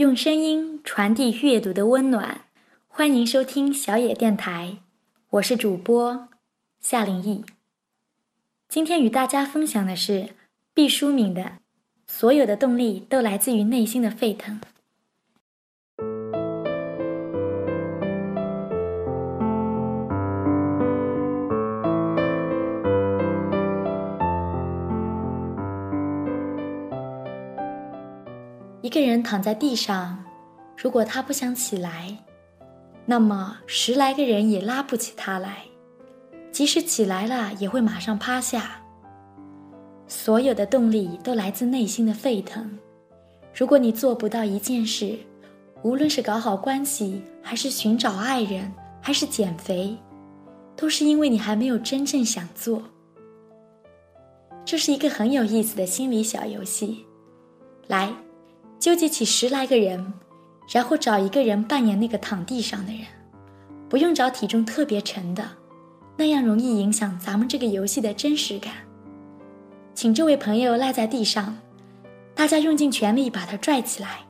[0.00, 2.46] 用声音传递阅读的温暖，
[2.88, 4.78] 欢迎收听小野电台，
[5.28, 6.26] 我是主播
[6.80, 7.44] 夏灵逸。
[8.66, 10.30] 今天与大家分享的是
[10.72, 11.42] 毕淑敏的
[12.06, 14.58] 《所有的动力都来自于内心的沸腾》。
[28.82, 30.24] 一个人躺在地上，
[30.74, 32.16] 如果他不想起来，
[33.04, 35.50] 那么十来个人也拉不起他来；
[36.50, 38.80] 即使起来了，也会马上趴下。
[40.08, 42.78] 所有的动力都来自内心的沸腾。
[43.54, 45.18] 如果你做不到一件事，
[45.82, 49.94] 无论是搞好关系，还是寻找爱人，还是减肥，
[50.74, 52.82] 都是因为你还没有真正想做。
[54.64, 57.04] 这是一个很有意思的心理小游戏，
[57.86, 58.10] 来。
[58.80, 60.14] 纠集起十来个人，
[60.72, 63.02] 然后找一个人扮演那个躺地上的人，
[63.90, 65.44] 不用找体重特别沉的，
[66.16, 68.72] 那样容易影响咱们这个游戏的真实感。
[69.94, 71.58] 请这位朋友赖在地上，
[72.34, 74.20] 大家用尽全力把他拽起来。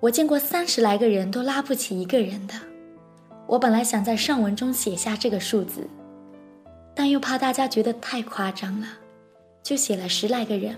[0.00, 2.52] 我见过三十来个人都拉不起一个人的，
[3.46, 5.88] 我本来想在上文中写下这个数字，
[6.94, 8.86] 但又怕大家觉得太夸张了，
[9.62, 10.76] 就写了十来个人。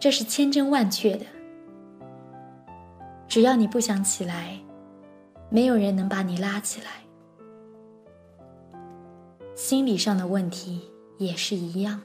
[0.00, 1.26] 这是千真万确的。
[3.28, 4.58] 只要你不想起来，
[5.50, 6.88] 没有人能把你拉起来。
[9.54, 10.80] 心理上的问题
[11.18, 12.00] 也是一样。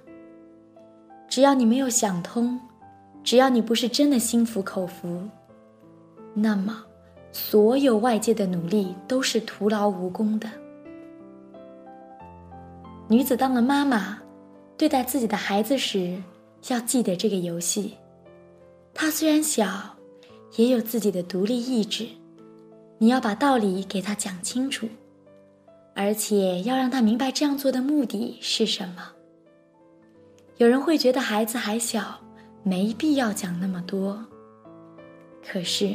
[1.30, 2.60] 只要你没有想通，
[3.24, 5.24] 只要你不是真的心服口服，
[6.34, 6.84] 那么
[7.32, 10.50] 所有外界的努力都是徒劳无功的。
[13.08, 14.20] 女子当了妈妈，
[14.78, 16.22] 对待自己的孩子时。
[16.68, 17.96] 要记得这个游戏，
[18.94, 19.96] 他虽然小，
[20.56, 22.08] 也有自己的独立意志。
[22.98, 24.88] 你要把道理给他讲清楚，
[25.94, 29.12] 而且要让他明白这样做的目的是什么。
[30.58, 32.20] 有人会觉得孩子还小，
[32.64, 34.26] 没必要讲那么多。
[35.46, 35.94] 可是，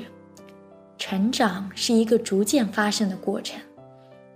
[0.98, 3.58] 成长是一个逐渐发生的过程，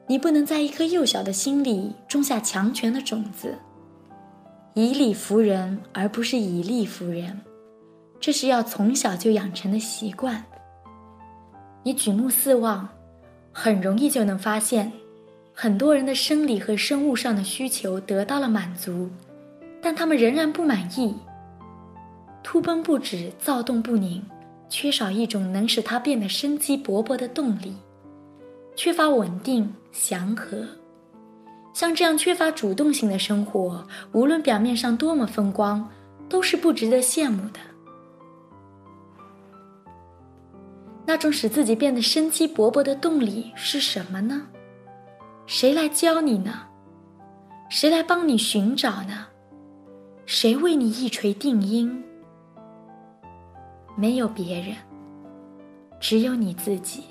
[0.09, 3.55] 你不能在一颗幼小的心里种下强权的种子。
[4.77, 7.41] 以理服人，而不是以力服人，
[8.19, 10.45] 这是要从小就养成的习惯。
[11.85, 12.89] 你举目四望，
[13.53, 14.91] 很容易就能发现，
[15.53, 19.09] 很多人的生理和生物上的需求得到了满足，
[19.81, 21.15] 但他们仍然不满意，
[22.43, 24.21] 突奔不止，躁动不宁，
[24.69, 27.77] 缺少一种能使他变得生机勃勃的动力，
[28.75, 30.67] 缺乏稳定祥和。
[31.75, 35.87] 像这样缺乏主动性的生活，无论表面上多么风光，
[36.29, 37.59] 都是不值得羡慕的。
[41.05, 44.43] 那种使自己变得生机勃勃的动力是什么呢？
[45.47, 46.62] 谁来教你呢？
[47.69, 49.27] 谁来帮你寻找呢？
[50.27, 52.05] 谁为你一锤定音？
[53.97, 54.77] 没有别人，
[55.99, 57.03] 只有你自己。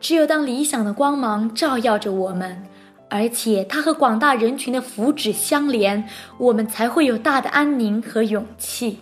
[0.00, 2.66] 只有当理想的光芒照耀着我们。
[3.14, 6.04] 而且，它和广大人群的福祉相连，
[6.36, 8.98] 我们才会有大的安宁和勇气。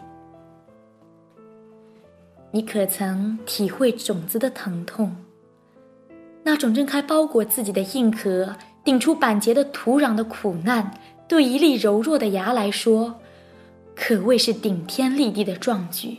[2.50, 5.16] 你可曾体会种子的疼痛？
[6.42, 10.90] 那种挣开包裹自己的硬壳，顶出板结的土壤的苦难，
[11.26, 13.18] 对一粒柔弱的芽来说，
[13.96, 16.18] 可谓是顶天立地的壮举。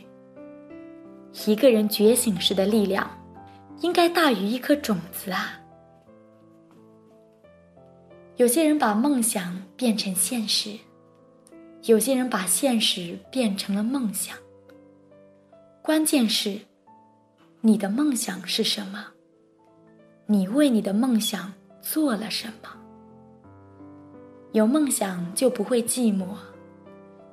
[1.46, 3.08] 一个人觉醒时的力量，
[3.82, 5.60] 应该大于一颗种子啊！
[8.36, 10.76] 有些人把梦想变成现实，
[11.84, 14.36] 有些人把现实变成了梦想。
[15.80, 16.58] 关键是，
[17.60, 19.06] 你的梦想是什么？
[20.26, 22.70] 你为你的梦想做了什么？
[24.50, 26.26] 有梦想就不会寂寞。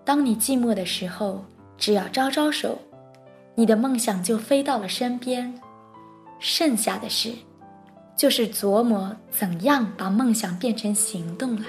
[0.05, 1.43] 当你寂寞的时候，
[1.77, 2.77] 只要招招手，
[3.55, 5.51] 你的梦想就飞到了身边。
[6.37, 7.33] 剩下的事。
[8.21, 11.65] 就是琢磨怎样把梦想变成行动了。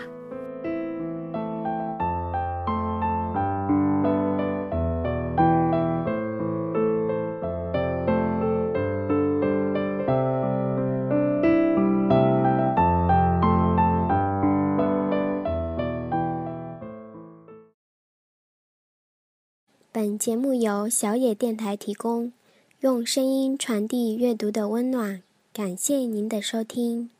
[19.90, 22.34] 本节目由小野电台提供，
[22.80, 25.22] 用声音传递阅读的温暖。
[25.54, 27.10] 感谢您的收听。